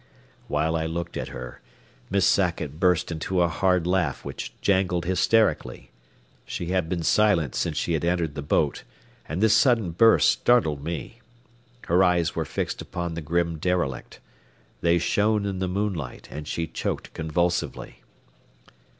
While 0.47 0.75
I 0.75 0.87
looked 0.87 1.15
at 1.15 1.27
her, 1.27 1.61
Miss 2.09 2.25
Sackett 2.25 2.79
burst 2.79 3.11
into 3.11 3.43
a 3.43 3.47
hard 3.47 3.85
laugh 3.85 4.25
which 4.25 4.51
jangled 4.59 5.05
hysterically. 5.05 5.91
She 6.43 6.71
had 6.71 6.89
been 6.89 7.03
silent 7.03 7.53
since 7.53 7.77
she 7.77 7.93
had 7.93 8.03
entered 8.03 8.33
the 8.33 8.41
boat, 8.41 8.83
and 9.29 9.41
this 9.43 9.53
sudden 9.53 9.91
burst 9.91 10.31
startled 10.31 10.83
me. 10.83 11.21
Her 11.85 12.03
eyes 12.03 12.33
were 12.35 12.45
fixed 12.45 12.81
upon 12.81 13.13
the 13.13 13.21
grim 13.21 13.59
derelict. 13.59 14.19
They 14.81 14.97
shone 14.97 15.45
in 15.45 15.59
the 15.59 15.67
moonlight 15.67 16.29
and 16.31 16.47
she 16.47 16.65
choked 16.65 17.13
convulsively. 17.13 18.01